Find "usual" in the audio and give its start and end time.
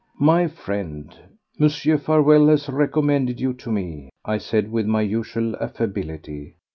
5.01-5.55